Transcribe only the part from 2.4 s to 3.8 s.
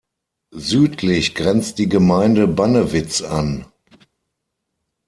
Bannewitz an.